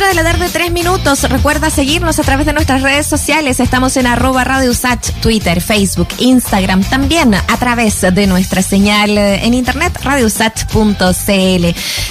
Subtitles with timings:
[0.00, 1.24] 4 de la tarde, 3 minutos.
[1.24, 3.60] Recuerda seguirnos a través de nuestras redes sociales.
[3.60, 6.82] Estamos en arroba Radio Usach, Twitter, Facebook, Instagram.
[6.84, 11.66] También a través de nuestra señal eh, en internet, radiousach.cl.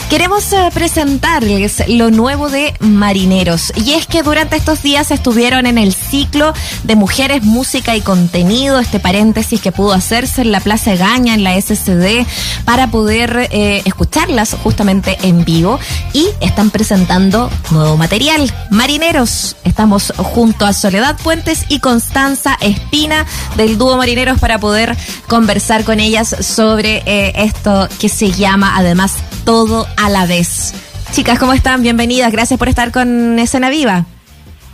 [0.07, 3.73] Queremos eh, presentarles lo nuevo de Marineros.
[3.75, 6.53] Y es que durante estos días estuvieron en el ciclo
[6.83, 11.43] de Mujeres, Música y Contenido, este paréntesis que pudo hacerse en la Plaza Gaña, en
[11.43, 12.27] la SCD,
[12.65, 15.79] para poder eh, escucharlas justamente en vivo.
[16.13, 18.51] Y están presentando nuevo material.
[18.69, 23.25] Marineros, estamos junto a Soledad Puentes y Constanza Espina
[23.55, 24.95] del dúo Marineros para poder
[25.27, 29.15] conversar con ellas sobre eh, esto que se llama además
[29.45, 30.73] todo a la vez.
[31.11, 31.81] Chicas, ¿cómo están?
[31.81, 32.31] Bienvenidas.
[32.31, 34.05] Gracias por estar con Escena Viva.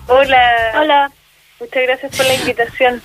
[0.08, 0.42] Hola.
[0.82, 1.12] Hola.
[1.60, 3.02] Muchas gracias por la invitación.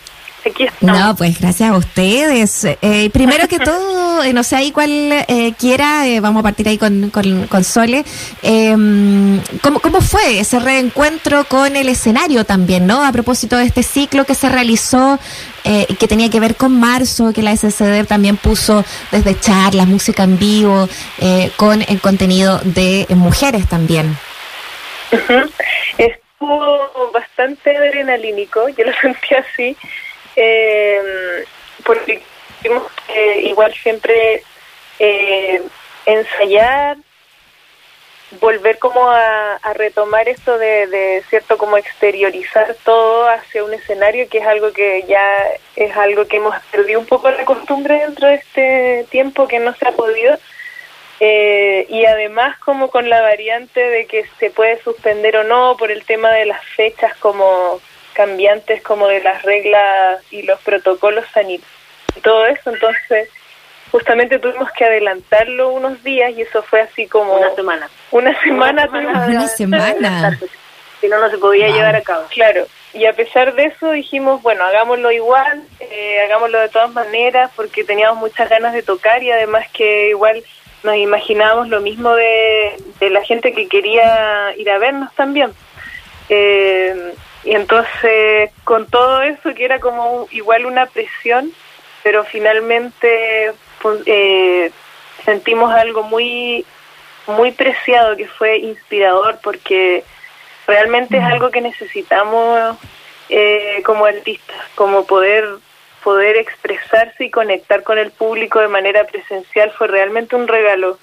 [0.47, 0.99] Aquí estamos.
[0.99, 2.67] No, pues gracias a ustedes.
[2.81, 6.69] Eh, primero que todo, eh, no sé ahí cuál eh, quiera, eh, vamos a partir
[6.69, 8.05] ahí con, con, con Sole.
[8.43, 13.05] Em, ¿cómo, ¿Cómo fue ese reencuentro con el escenario también, no?
[13.05, 15.19] A propósito de este ciclo que se realizó,
[15.65, 20.23] eh, que tenía que ver con marzo, que la SCD también puso desde charlas, música
[20.25, 24.17] en vivo, eh, con el contenido de mujeres también.
[25.99, 29.77] Estuvo bastante adrenalínico, yo lo sentí así,
[30.43, 31.45] eh,
[31.85, 32.23] porque
[32.63, 34.43] tuvimos que igual siempre
[34.99, 35.63] eh,
[36.07, 36.97] ensayar,
[38.41, 44.39] volver como a, retomar esto de, de, cierto, como exteriorizar todo hacia un escenario, que
[44.39, 45.47] es algo que ya
[45.77, 49.75] es algo que hemos perdido un poco la costumbre dentro de este tiempo que no
[49.75, 50.39] se ha podido.
[51.23, 55.91] Eh, y además como con la variante de que se puede suspender o no por
[55.91, 57.79] el tema de las fechas como
[58.21, 61.71] cambiantes como de las reglas y los protocolos sanitarios
[62.17, 63.29] y todo eso, entonces
[63.91, 67.89] justamente tuvimos que adelantarlo unos días y eso fue así como una semana.
[68.11, 70.39] Una semana, una tuvimos- Una semana.
[71.01, 71.77] Si no, no se podía Wow.
[71.77, 72.25] llevar a cabo.
[72.29, 77.51] Claro, y a pesar de eso dijimos, bueno, hagámoslo igual, eh, hagámoslo de todas maneras,
[77.57, 80.43] porque teníamos muchas ganas de tocar y además que igual
[80.83, 85.53] nos imaginábamos lo mismo de, de la gente que quería ir a vernos también.
[86.29, 87.13] Eh,
[87.45, 91.53] y entonces, con todo eso, que era como igual una presión,
[92.03, 93.53] pero finalmente
[94.07, 94.71] eh,
[95.25, 96.65] sentimos algo muy,
[97.27, 100.05] muy preciado, que fue inspirador, porque
[100.67, 102.77] realmente es algo que necesitamos
[103.29, 105.47] eh, como artistas, como poder
[106.03, 110.99] poder expresarse y conectar con el público de manera presencial fue realmente un regalo.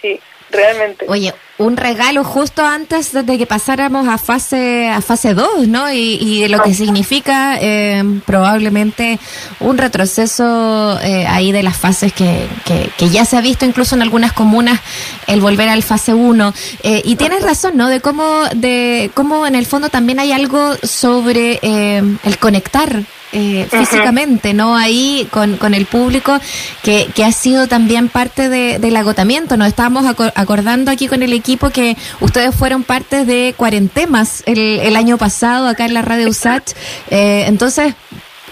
[0.00, 0.20] Sí,
[0.52, 1.06] realmente.
[1.08, 5.90] Oye, un regalo justo antes de que pasáramos a fase a fase 2, ¿no?
[5.92, 9.18] Y, y lo que significa eh, probablemente
[9.60, 13.94] un retroceso eh, ahí de las fases que, que, que ya se ha visto incluso
[13.94, 14.80] en algunas comunas
[15.26, 16.54] el volver al fase 1.
[16.82, 17.88] Eh, y tienes razón, ¿no?
[17.88, 23.66] De cómo, de cómo en el fondo también hay algo sobre eh, el conectar eh,
[23.70, 24.76] físicamente, ¿no?
[24.76, 26.38] Ahí con, con el público,
[26.82, 29.56] que, que ha sido también parte de, del agotamiento.
[29.56, 34.58] Nos estábamos aco- acordando aquí con el equipo que ustedes fueron parte de Cuarentemas el,
[34.58, 36.72] el año pasado acá en la radio USACH.
[37.10, 37.94] Eh, entonces,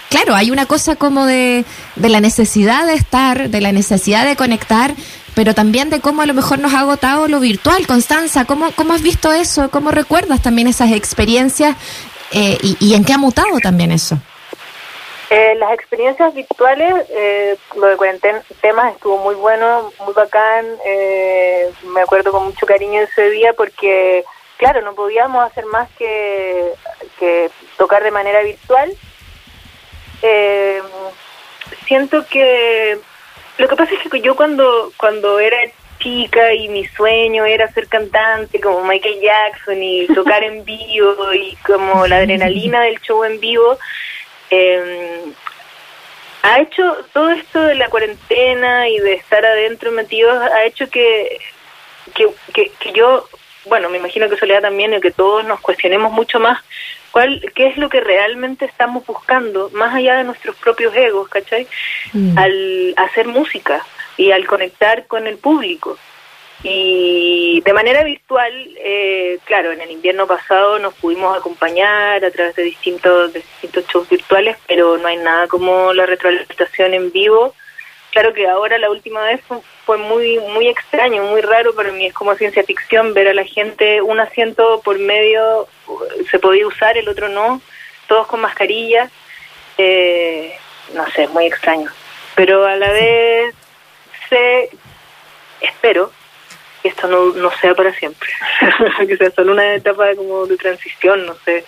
[0.09, 1.63] claro, hay una cosa como de,
[1.95, 4.93] de la necesidad de estar, de la necesidad de conectar,
[5.33, 7.87] pero también de cómo a lo mejor nos ha agotado lo virtual.
[7.87, 9.69] Constanza, ¿cómo, cómo has visto eso?
[9.69, 11.75] ¿Cómo recuerdas también esas experiencias
[12.33, 14.19] eh, y, y en qué ha mutado también eso?
[15.33, 20.65] Eh, las experiencias virtuales, eh, lo de cuarentena temas estuvo muy bueno, muy bacán.
[20.85, 24.25] eh, me acuerdo con mucho cariño ese día porque,
[24.57, 26.73] claro, no podíamos hacer más que,
[27.17, 28.91] que tocar de manera virtual.
[30.21, 30.81] Eh,
[31.87, 32.99] siento que
[33.57, 35.57] lo que pasa es que yo cuando cuando era
[35.99, 41.55] chica y mi sueño era ser cantante como Michael Jackson y tocar en vivo y
[41.65, 43.77] como la adrenalina del show en vivo
[44.51, 45.23] eh,
[46.43, 51.39] ha hecho todo esto de la cuarentena y de estar adentro metidos ha hecho que
[52.13, 53.27] que, que, que yo
[53.65, 56.59] bueno me imagino que Soledad también y que todos nos cuestionemos mucho más
[57.11, 61.67] cuál qué es lo que realmente estamos buscando más allá de nuestros propios egos ¿cachai?
[62.13, 62.37] Mm.
[62.37, 63.85] al hacer música
[64.17, 65.97] y al conectar con el público
[66.63, 72.55] y de manera virtual, eh, claro, en el invierno pasado nos pudimos acompañar a través
[72.55, 77.55] de distintos, de distintos shows virtuales, pero no hay nada como la retroalimentación en vivo.
[78.11, 82.05] Claro que ahora la última vez fue, fue muy muy extraño, muy raro para mí,
[82.05, 85.99] es como ciencia ficción ver a la gente, un asiento por medio uh,
[86.29, 87.61] se podía usar, el otro no,
[88.07, 89.09] todos con mascarilla,
[89.77, 90.53] eh,
[90.93, 91.89] no sé, muy extraño.
[92.35, 93.55] Pero a la vez
[94.29, 94.69] sé,
[95.61, 96.11] espero,
[96.83, 98.29] esto no, no sea para siempre,
[99.07, 101.63] que sea solo una etapa como de transición, no sé.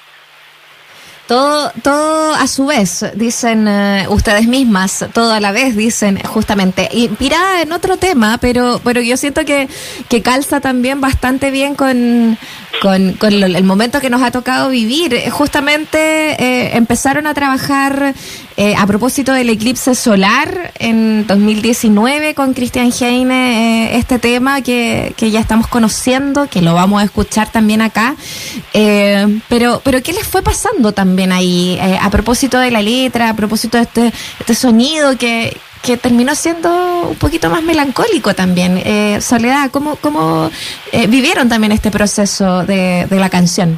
[1.27, 6.89] Todo, todo a su vez, dicen eh, ustedes mismas, todo a la vez, dicen justamente.
[6.92, 9.69] Inspirada en otro tema, pero, pero yo siento que,
[10.10, 12.38] que calza también bastante bien con,
[12.83, 15.30] con, el momento que nos ha tocado vivir.
[15.31, 18.13] Justamente eh, empezaron a trabajar
[18.57, 25.31] eh, a propósito del eclipse solar en 2019 con Cristian Heine, este tema que, que
[25.31, 28.15] ya estamos conociendo, que lo vamos a escuchar también acá.
[28.71, 31.24] pero, pero, ¿qué les fue pasando también?
[31.31, 35.97] ahí, eh, a propósito de la letra, a propósito de este, este sonido que, que
[35.97, 38.81] terminó siendo un poquito más melancólico también.
[38.85, 40.50] Eh, Soledad, ¿cómo, cómo
[40.94, 43.77] eh, vivieron también este proceso de, de la canción?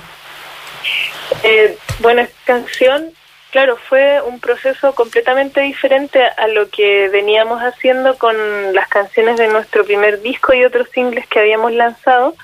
[1.41, 3.11] Eh, bueno, canción,
[3.49, 8.35] claro, fue un proceso completamente diferente a lo que veníamos haciendo con
[8.73, 12.35] las canciones de nuestro primer disco y otros singles que habíamos lanzado.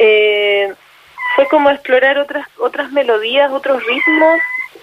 [0.00, 0.72] Eh,
[1.36, 4.40] fue como explorar otras otras melodías, otros ritmos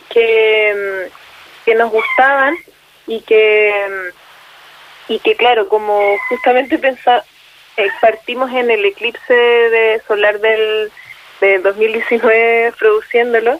[0.10, 2.56] que, mm, que nos gustaban
[3.12, 3.74] y que
[5.08, 6.00] y que claro, como
[6.30, 7.26] justamente pensar,
[7.76, 10.92] eh, partimos en el eclipse de solar del
[11.42, 13.60] de 2019 produciéndolo,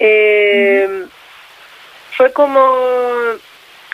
[0.00, 1.04] eh,
[2.16, 2.60] fue como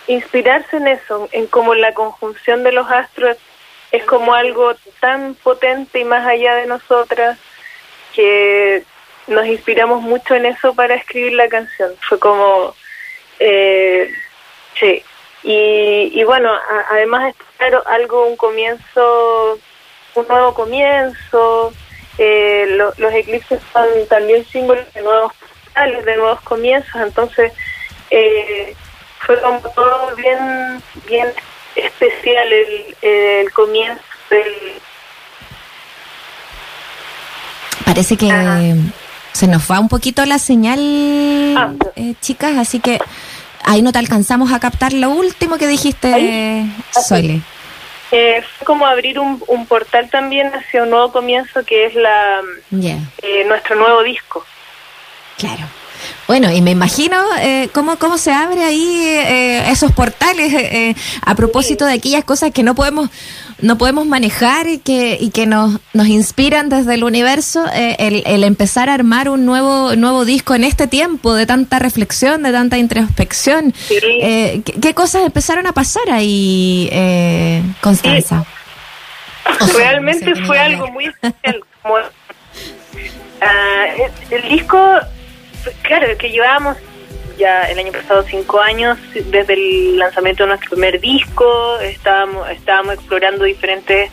[0.07, 3.37] inspirarse en eso, en como la conjunción de los astros
[3.91, 7.39] es como algo tan potente y más allá de nosotras,
[8.15, 8.85] que
[9.27, 11.93] nos inspiramos mucho en eso para escribir la canción.
[12.01, 12.75] Fue como,
[13.39, 14.11] eh,
[14.79, 15.03] sí.
[15.43, 16.51] Y, y bueno,
[16.91, 19.59] además es claro, algo, un comienzo,
[20.15, 21.73] un nuevo comienzo.
[22.19, 26.97] Eh, los eclipses son también símbolos de nuevos portales, de nuevos comienzos.
[26.97, 27.53] Entonces,
[28.11, 28.75] eh,
[29.21, 31.29] fue como todo bien, bien
[31.77, 34.81] especial el, el comienzo del
[37.85, 38.27] Parece que
[39.33, 40.81] se nos va un poquito la señal,
[41.57, 41.73] ah.
[41.95, 42.99] eh, chicas, así que
[43.67, 46.65] ahí no te alcanzamos a captar lo último que dijiste,
[47.07, 47.43] Sole.
[48.13, 52.41] Eh, fue como abrir un, portal también hacia un nuevo comienzo que es la
[52.73, 54.47] eh, nuestro nuevo disco.
[55.37, 55.67] Claro.
[56.27, 61.35] Bueno, y me imagino eh, cómo, cómo se abre ahí eh, esos portales eh, a
[61.35, 63.11] propósito de aquellas cosas que no podemos
[63.61, 68.45] no podemos manejar y que, y que nos, nos inspiran desde el universo, el, el,
[68.45, 72.79] empezar a armar un nuevo, nuevo disco en este tiempo de tanta reflexión, de tanta
[72.79, 73.73] introspección.
[73.89, 76.91] ¿qué, cosas empezaron a pasar ahí,
[77.81, 78.45] Constanza?
[79.77, 81.61] Realmente fue algo muy especial.
[83.39, 83.85] Ah,
[84.31, 84.79] el disco
[85.83, 86.77] claro, que llevábamos
[87.37, 92.95] ya el año pasado cinco años desde el lanzamiento de nuestro primer disco, estábamos, estábamos
[92.95, 94.11] explorando diferentes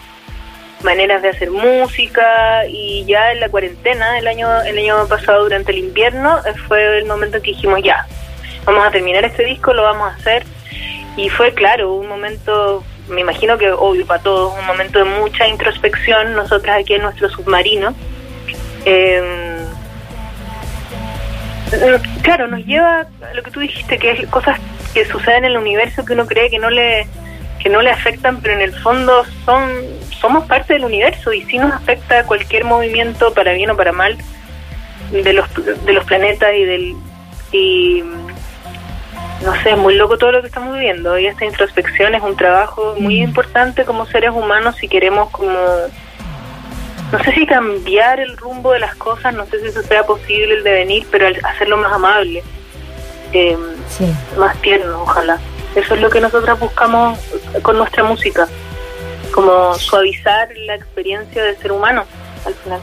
[0.84, 5.72] maneras de hacer música y ya en la cuarentena el año el año pasado durante
[5.72, 8.06] el invierno eh, fue el momento que dijimos ya
[8.66, 10.44] vamos a terminar este disco lo vamos a hacer
[11.16, 15.48] y fue claro un momento me imagino que obvio para todos un momento de mucha
[15.48, 17.94] introspección nosotras aquí en nuestro submarino.
[18.86, 19.43] Eh,
[22.22, 24.60] claro, nos lleva a lo que tú dijiste, que es cosas
[24.94, 27.08] que suceden en el universo que uno cree que no le
[27.62, 29.72] que no le afectan, pero en el fondo son
[30.20, 34.18] somos parte del universo y sí nos afecta cualquier movimiento para bien o para mal
[35.12, 35.48] de los
[35.86, 36.96] de los planetas y del
[37.52, 38.04] y
[39.44, 42.38] no sé, es muy loco todo lo que estamos viviendo y esta introspección es un
[42.38, 43.24] trabajo muy mm.
[43.24, 45.60] importante como seres humanos si queremos como
[47.14, 50.56] no sé si cambiar el rumbo de las cosas, no sé si eso sea posible
[50.56, 52.44] el devenir, pero hacerlo más amable,
[53.34, 53.56] eh,
[54.36, 55.38] más tierno, ojalá.
[55.76, 57.20] Eso es lo que nosotras buscamos
[57.62, 58.48] con nuestra música,
[59.32, 62.04] como suavizar la experiencia del ser humano
[62.48, 62.80] al final.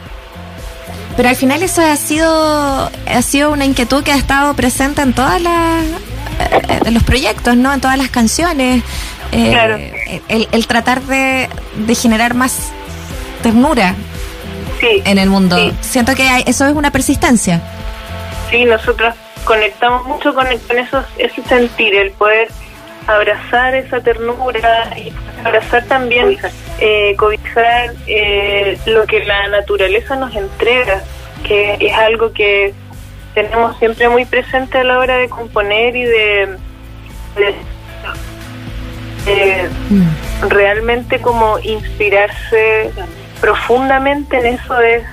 [1.17, 5.13] Pero al final eso ha sido ha sido una inquietud que ha estado presente en
[5.13, 5.85] todas las
[6.39, 7.75] eh, en los proyectos, ¿no?
[7.75, 8.85] En todas las canciones.
[9.33, 9.77] Eh, claro.
[10.29, 12.71] el, el, tratar de, de generar más
[13.43, 13.95] ternura
[14.83, 15.57] en el mundo.
[15.81, 17.61] Siento que eso es una persistencia.
[18.51, 22.49] Sí, nosotros conectamos mucho con, con esos, ese sentir, el poder
[23.07, 25.13] abrazar esa ternura y
[25.45, 26.37] abrazar también,
[26.79, 31.03] eh, cobijar eh, lo que la naturaleza nos entrega,
[31.47, 32.75] que es algo que
[33.35, 36.49] tenemos siempre muy presente a la hora de componer y de,
[39.91, 40.49] mm.
[40.49, 42.91] realmente como inspirarse
[43.41, 45.05] profundamente en eso es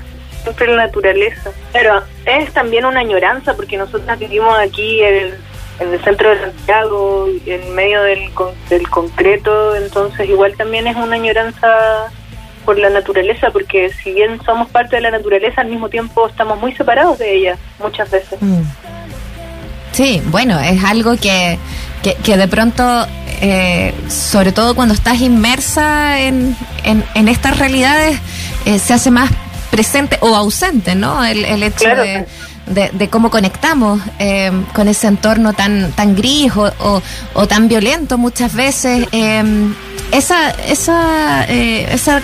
[0.43, 1.51] siempre la naturaleza.
[1.73, 5.33] Pero es también una añoranza porque nosotros vivimos aquí en,
[5.79, 8.29] el centro de Santiago, en medio del,
[8.69, 12.11] del concreto, entonces igual también es una añoranza
[12.65, 16.59] por la naturaleza, porque si bien somos parte de la naturaleza, al mismo tiempo estamos
[16.59, 18.41] muy separados de ella muchas veces.
[18.41, 18.63] Mm.
[19.93, 21.57] Sí, bueno, es algo que,
[22.01, 23.07] que, de pronto,
[23.41, 28.19] eh, sobre todo cuando estás inmersa en, en, estas realidades,
[28.65, 29.29] eh, se hace más
[29.71, 31.23] presente o ausente, ¿no?
[31.23, 32.25] El, el hecho de,
[32.93, 37.01] de, cómo conectamos eh, con ese entorno tan, tan gris o,
[37.33, 39.07] o, tan violento muchas veces.
[40.11, 42.21] esa, esa, esa,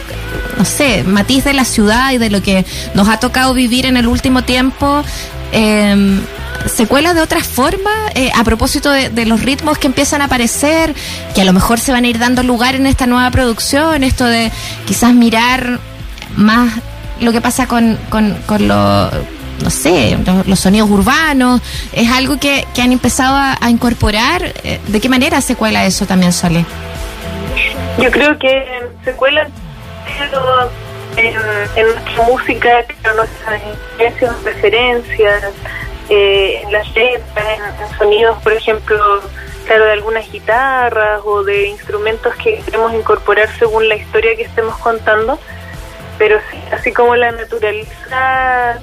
[0.58, 3.98] no sé, matiz de la ciudad y de lo que nos ha tocado vivir en
[3.98, 5.04] el último tiempo,
[5.54, 6.20] eh,
[6.66, 10.94] secuelas de otras formas eh, a propósito de, los ritmos que empiezan a aparecer,
[11.34, 14.26] que a lo mejor se van a ir dando lugar en esta nueva producción, esto
[14.26, 14.52] de
[14.86, 15.80] quizás mirar
[16.36, 16.74] más
[17.22, 19.10] lo que pasa con, con, con lo,
[19.62, 21.62] no sé, los, sonidos urbanos,
[21.94, 24.54] es algo que, han empezado a, incorporar.
[24.64, 26.66] Eh, ¿De qué manera se cuela eso también, Sole?
[28.02, 28.66] Yo creo que
[29.06, 29.48] se cuela
[31.18, 31.36] en,
[31.76, 35.44] en nuestra música, en nuestras referencias,
[36.10, 39.22] eh, en las letras, en, sonidos, por ejemplo,
[39.66, 44.78] claro, de algunas guitarras o de instrumentos que queremos incorporar según la historia que estemos
[44.80, 45.40] contando,
[46.18, 48.80] pero sí, así como la naturaleza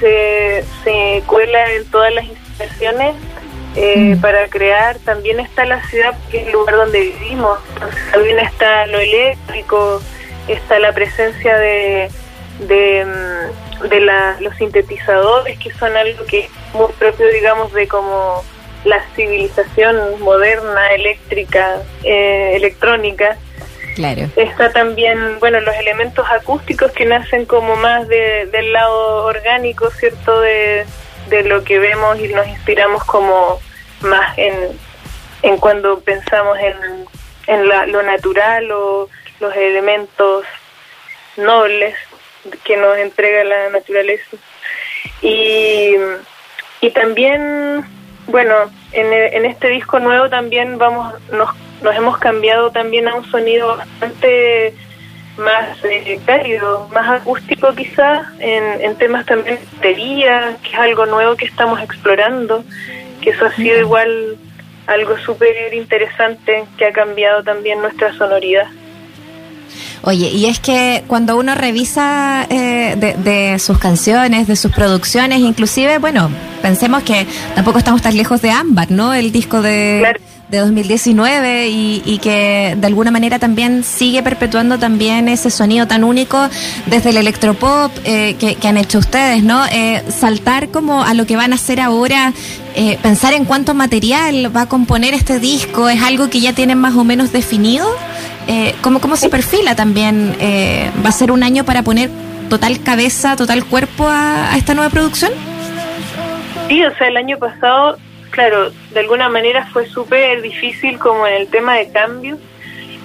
[0.00, 3.14] se, se cuela en todas las instalaciones,
[3.76, 4.20] eh, mm.
[4.20, 7.58] para crear, también está la ciudad, que es el lugar donde vivimos,
[8.12, 10.00] también está lo eléctrico,
[10.48, 12.10] está la presencia de,
[12.60, 17.88] de, mm, de la, los sintetizadores, que son algo que es muy propio, digamos, de
[17.88, 18.44] como
[18.84, 23.36] la civilización moderna, eléctrica, eh, electrónica.
[23.94, 24.28] Claro.
[24.36, 30.40] Está también, bueno, los elementos acústicos que nacen como más de, del lado orgánico, ¿cierto?
[30.40, 30.84] De,
[31.28, 33.60] de lo que vemos y nos inspiramos como
[34.00, 34.54] más en,
[35.42, 37.06] en cuando pensamos en,
[37.46, 39.08] en la, lo natural o
[39.44, 40.44] los elementos
[41.36, 41.94] nobles
[42.64, 44.36] que nos entrega la naturaleza.
[45.20, 45.94] Y,
[46.80, 47.84] y también,
[48.26, 48.54] bueno,
[48.92, 51.50] en, en este disco nuevo también vamos, nos,
[51.82, 54.74] nos hemos cambiado también a un sonido bastante
[55.36, 61.06] más eh, cálido, más acústico quizás, en, en temas también de batería, que es algo
[61.06, 62.64] nuevo que estamos explorando,
[63.20, 64.38] que eso ha sido igual
[64.86, 68.68] algo súper interesante que ha cambiado también nuestra sonoridad.
[70.06, 75.98] Oye, y es que cuando uno revisa eh, de, sus canciones, de sus producciones, inclusive,
[75.98, 76.28] bueno,
[76.60, 79.14] pensemos que tampoco estamos tan lejos de Ámbar, ¿no?
[79.14, 80.14] El disco de...
[80.50, 86.38] de 2019 y, que de alguna manera también sigue perpetuando también ese sonido tan único
[86.84, 89.64] desde el electropop eh, que, han hecho ustedes, ¿no?
[89.72, 92.34] Eh, saltar como a lo que van a hacer ahora,
[93.02, 96.94] pensar en cuánto material va a componer este disco, es algo que ya tienen más
[96.94, 97.88] o menos definido
[98.46, 100.36] eh, ¿cómo, ¿cómo se perfila también?
[100.40, 102.10] Eh, ¿Va a ser un año para poner
[102.48, 105.32] total cabeza, total cuerpo a, esta nueva producción?
[106.68, 107.98] Sí, o sea, el año pasado,
[108.30, 112.38] claro, de alguna manera fue súper difícil como en el tema de cambios,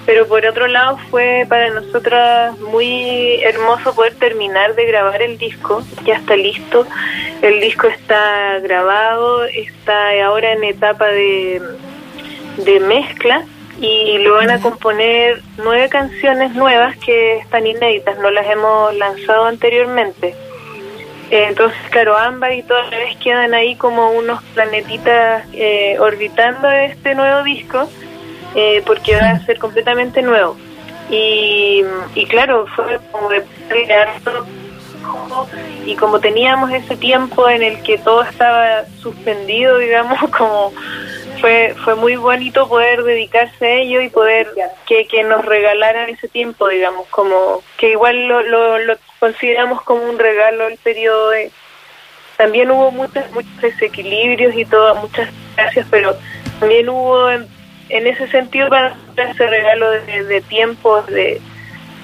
[0.06, 5.82] pero por otro lado fue para nosotras muy hermoso poder terminar de grabar el disco,
[6.04, 6.86] ya está listo,
[7.42, 11.62] el disco está grabado, está ahora en etapa de,
[12.58, 13.44] de mezcla
[13.80, 19.46] y lo van a componer nueve canciones nuevas que están inéditas, no las hemos lanzado
[19.46, 20.34] anteriormente.
[21.30, 27.14] Eh, entonces, claro, Ámbar y todas vez quedan ahí como unos planetitas eh, orbitando este
[27.14, 27.88] nuevo disco,
[28.54, 30.56] eh, porque va a ser completamente nuevo.
[31.08, 31.82] Y,
[32.14, 33.44] y claro, fue como de
[35.86, 40.72] y como teníamos ese tiempo en el que todo estaba suspendido, digamos, como
[41.40, 44.48] fue fue muy bonito poder dedicarse a ello y poder
[44.86, 50.18] que, que nos regalaran ese tiempo, digamos, como que igual lo, lo, consideramos como un
[50.18, 51.50] regalo el periodo de...
[52.36, 56.16] También hubo muchos, muchos desequilibrios y todo, muchas gracias, pero
[56.58, 57.46] también hubo en,
[57.88, 61.40] ese sentido para ese regalo de, de tiempo, de,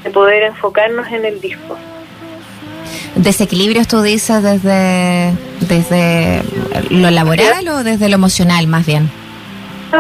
[0.05, 1.79] de poder enfocarnos en el disco.
[3.15, 6.43] ¿Desequilibrios tú dices desde, desde
[6.91, 9.11] lo laboral o desde lo emocional más bien?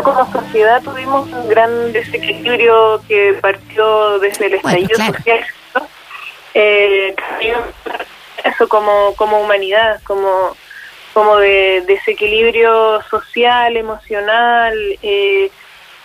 [0.02, 5.46] Como sociedad tuvimos un gran desequilibrio que partió desde el estallido social.
[6.54, 7.14] Eh,
[8.44, 10.56] eso como, como humanidad, como,
[11.12, 14.74] como de desequilibrio social, emocional.
[15.02, 15.50] Eh,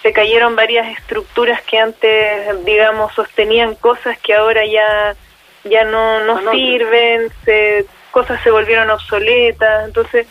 [0.02, 5.16] se cayeron varias estructuras que antes, digamos, sostenían cosas que ahora ya,
[5.64, 9.86] ya no, no, sirven, se, cosas se volvieron obsoletas.
[9.86, 10.28] Entonces,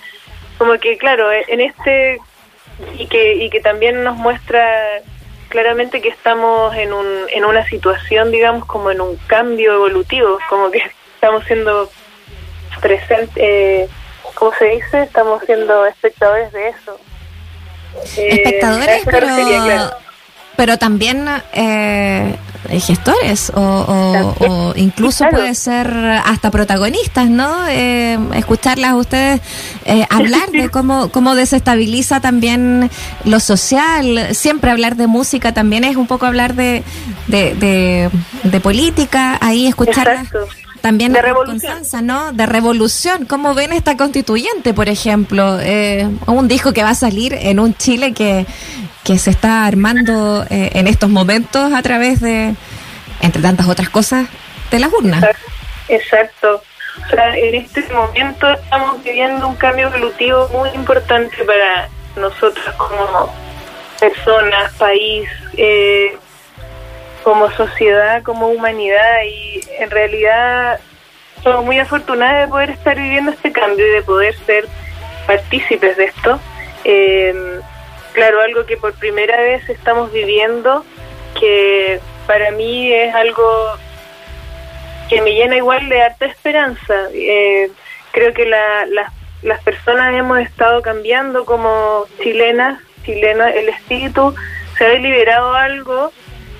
[0.58, 2.20] como que, claro, en este
[2.98, 5.02] y que, y que también nos muestra
[5.48, 10.70] claramente que estamos en, un, en una situación, digamos, como en un cambio evolutivo, como
[10.70, 10.82] que
[11.14, 11.90] estamos siendo
[12.80, 13.88] presentes, eh,
[14.34, 15.02] ¿cómo se dice?
[15.02, 16.98] Estamos siendo espectadores de eso.
[18.16, 19.26] espectadores, pero
[20.60, 22.36] pero también eh,
[22.86, 25.88] gestores o, incluso puede ser
[26.26, 27.66] hasta protagonistas, ¿no?
[27.66, 29.40] Eh, escucharlas a ustedes
[29.86, 32.90] eh, hablar de cómo, cómo desestabiliza también
[33.24, 34.34] lo social.
[34.34, 36.82] Siempre hablar de música también es un poco hablar de,
[37.26, 38.10] de,
[38.44, 40.28] de, política, ahí escucharlas.
[40.80, 41.78] También de revolución.
[42.02, 42.32] ¿no?
[42.32, 43.26] De revolución.
[43.26, 45.58] ¿Cómo ven esta constituyente, por ejemplo?
[45.60, 48.46] Eh, un disco que va a salir en un Chile que
[49.04, 52.54] que se está armando eh, en estos momentos a través de,
[53.20, 54.26] entre tantas otras cosas,
[54.70, 55.24] de las urnas.
[55.88, 56.62] Exacto.
[57.06, 63.32] O sea, en este momento estamos viviendo un cambio evolutivo muy importante para nosotros como
[63.98, 66.16] personas, país, eh,
[67.22, 70.80] como sociedad, como humanidad y en realidad
[71.42, 74.66] somos muy afortunados de poder estar viviendo este cambio y de poder ser
[75.26, 76.40] partícipes de esto.
[76.84, 77.59] Eh,
[78.12, 80.84] claro, algo que por primera vez estamos viviendo,
[81.38, 83.44] que para mí es algo
[85.08, 87.08] que me llena igual de harta esperanza.
[87.12, 87.70] Eh,
[88.12, 88.86] creo que la,
[89.42, 94.34] las personas hemos estado cambiando como chilenas, chilenas, el espíritu
[94.76, 96.12] se ha liberado algo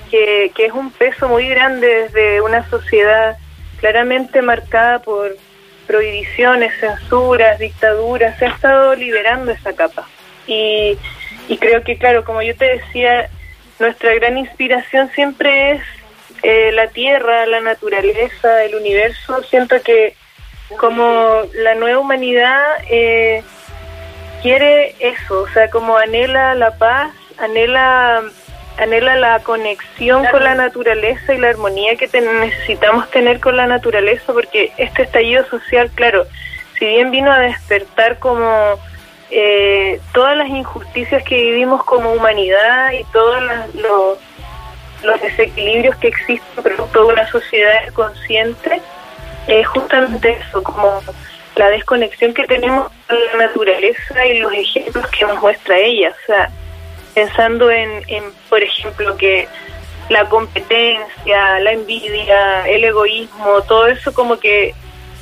[0.09, 3.37] que, que es un peso muy grande desde una sociedad
[3.79, 5.35] claramente marcada por
[5.87, 10.07] prohibiciones, censuras, dictaduras, se ha estado liberando esa capa.
[10.47, 10.97] Y
[11.47, 13.29] y creo que, claro, como yo te decía,
[13.79, 15.81] nuestra gran inspiración siempre es
[16.43, 19.43] eh, la tierra, la naturaleza, el universo.
[19.43, 20.15] Siento que
[20.77, 23.43] como la nueva humanidad eh,
[24.41, 28.23] quiere eso, o sea, como anhela la paz, anhela
[28.77, 34.33] anhela la conexión con la naturaleza y la armonía que necesitamos tener con la naturaleza,
[34.33, 36.25] porque este estallido social, claro,
[36.79, 38.79] si bien vino a despertar como
[39.31, 43.41] eh, todas las injusticias que vivimos como humanidad y todos
[43.73, 44.17] los,
[45.21, 48.81] desequilibrios que existen producto de una sociedad consciente,
[49.47, 51.01] es justamente eso, como
[51.55, 56.09] la desconexión que tenemos con la naturaleza y los ejemplos que nos muestra ella.
[56.09, 56.49] O sea,
[57.15, 59.47] pensando en, en por ejemplo, que
[60.09, 64.75] la competencia, la envidia, el egoísmo, todo eso como que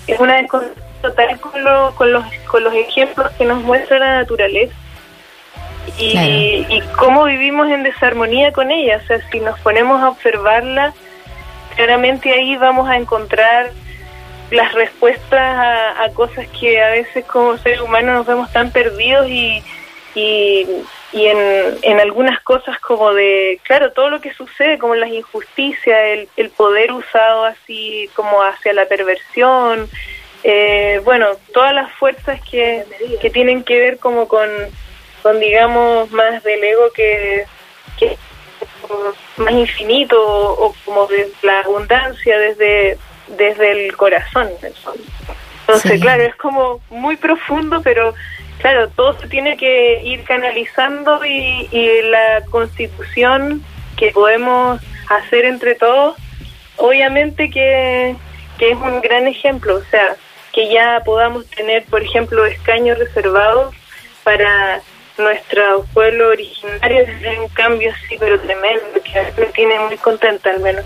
[0.08, 1.52] es una desconexión total con,
[1.96, 4.74] con, los, con los ejemplos que nos muestra la naturaleza
[5.98, 9.00] y, y cómo vivimos en desarmonía con ella.
[9.04, 10.94] O sea, si nos ponemos a observarla,
[11.76, 13.72] claramente ahí vamos a encontrar
[14.52, 19.64] las respuestas a, cosas que a veces como seres humanos nos vemos tan perdidos y,
[20.16, 20.66] y,
[21.14, 21.38] y en,
[21.84, 26.50] en algunas cosas como de, claro, todo lo que sucede, como las injusticias, el, el
[26.50, 29.88] poder usado así como hacia la perversión,
[30.44, 32.86] eh, bueno, todas las fuerzas que,
[33.22, 34.50] que tienen que ver como con,
[35.22, 37.46] con digamos, más del ego que,
[37.98, 38.18] que
[39.38, 42.98] más infinito o, como de la abundancia desde,
[43.28, 44.50] desde el corazón.
[45.62, 48.14] Entonces, claro, es como muy profundo, pero
[48.60, 53.64] claro, todo se tiene que ir canalizando y, y la constitución
[53.98, 56.16] que podemos hacer entre todos,
[56.78, 58.16] obviamente que,
[58.58, 60.16] que es un gran ejemplo, o sea,
[60.60, 63.74] que ya podamos tener, por ejemplo, escaños reservados
[64.26, 64.82] para
[65.18, 70.60] nuestro pueblo originario, es un cambio así, pero tremendo, que me tiene muy contenta al
[70.60, 70.84] menos.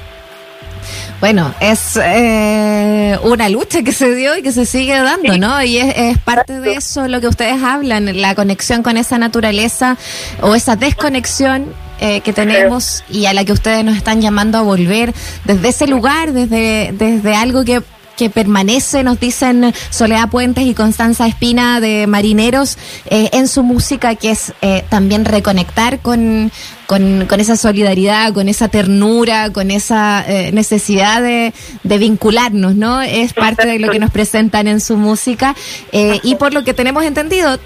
[1.19, 5.63] Bueno, es eh, una lucha que se dio y que se sigue dando, ¿no?
[5.63, 9.97] Y es, parte de eso lo que ustedes hablan, la conexión con esa naturaleza
[10.41, 14.61] o esa desconexión eh, que tenemos y a la que ustedes nos están llamando a
[14.61, 15.13] volver
[15.45, 17.81] desde ese lugar, desde, desde algo que
[18.17, 24.15] que permanece, nos dicen Soledad Puentes y Constanza Espina de Marineros, eh, en su música,
[24.15, 26.51] que es eh, también reconectar con,
[26.85, 33.01] con, esa solidaridad, con esa ternura, con esa eh, necesidad de, de, vincularnos, ¿no?
[33.01, 35.55] Es parte de lo que nos presentan en su música.
[35.91, 37.59] y por lo que tenemos entendido,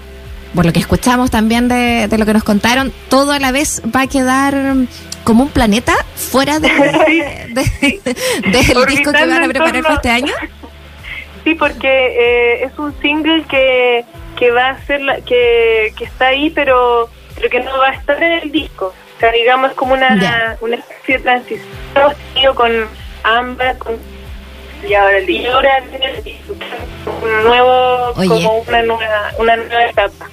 [0.54, 3.82] por lo que escuchamos también de, de, lo que nos contaron, todo a la vez
[3.94, 4.76] va a quedar
[5.28, 6.70] como un planeta fuera de,
[7.50, 10.32] del disco que van a preparar para este año?
[11.44, 14.04] Sí, porque eh, es un single que,
[14.36, 17.94] que va a ser la, que, que está ahí, pero, pero que no va a
[17.94, 18.92] estar en el disco.
[19.16, 22.70] O sea, digamos, como una, una especie de transición con
[23.22, 23.96] Amba, con
[24.86, 25.82] y ahora, y ahora
[27.22, 30.28] un nuevo, como una nueva, una nueva etapa.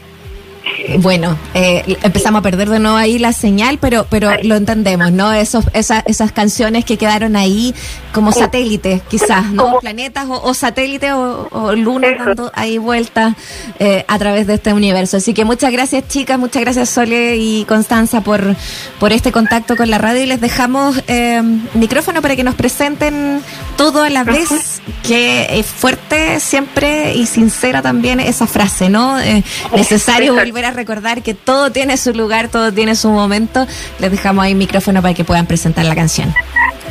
[0.99, 5.31] Bueno, eh, empezamos a perder de nuevo ahí la señal, pero pero lo entendemos, ¿no?
[5.33, 7.73] Esos, esas, esas canciones que quedaron ahí
[8.13, 9.79] como satélites, quizás, ¿no?
[9.79, 13.35] Planetas o, satélites o, o lunas dando ahí vueltas
[13.79, 15.17] eh, a través de este universo.
[15.17, 18.55] Así que muchas gracias, chicas, muchas gracias, Sole y Constanza, por,
[18.99, 21.41] por este contacto con la radio y les dejamos eh,
[21.73, 23.41] micrófono para que nos presenten
[23.75, 29.19] todo a la vez, que es fuerte siempre y sincera también esa frase, ¿no?
[29.19, 29.43] Eh,
[29.75, 33.67] necesario volver a recordar que todo tiene su lugar, todo tiene su momento.
[33.99, 36.33] Les dejamos ahí micrófono para que puedan presentar la canción.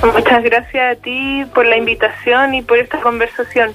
[0.02, 3.72] Muchas gracias a ti por la invitación y por esta conversación.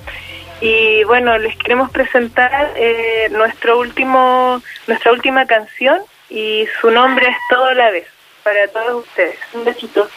[0.61, 5.99] Y bueno, les queremos presentar eh, nuestro último, nuestra última canción
[6.29, 8.05] y su nombre es Todo a la vez
[8.43, 9.37] para todos ustedes.
[9.53, 10.07] Un besito.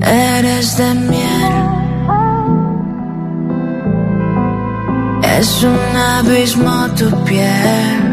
[0.00, 1.54] Eres de miel.
[5.38, 8.08] Es un abismo tu piel.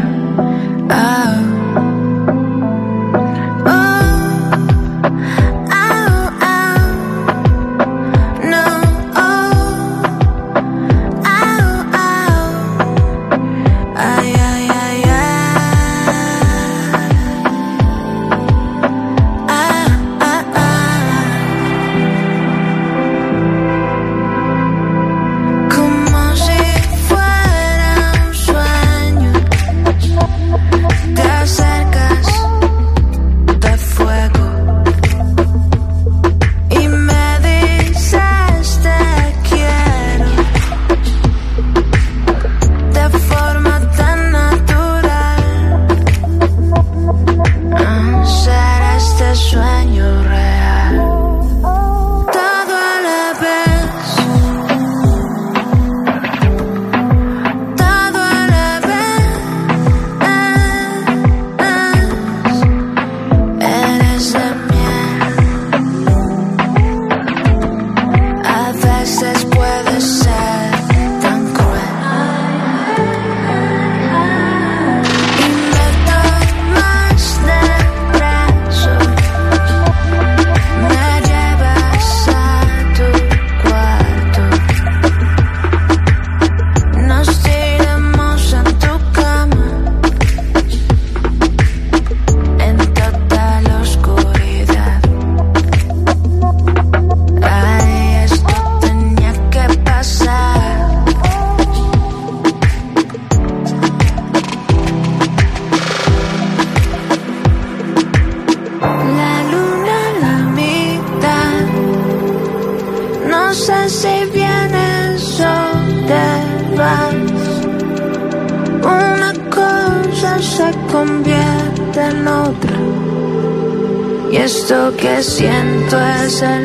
[126.28, 126.56] Oh.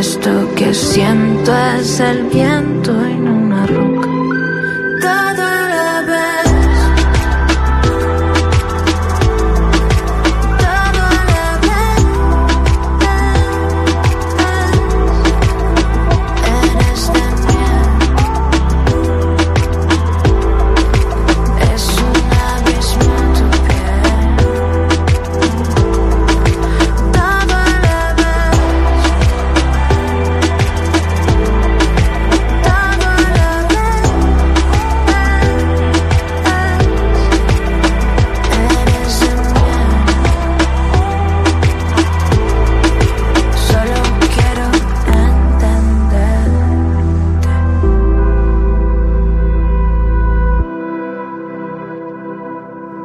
[0.00, 3.29] esto que siento es el viento y no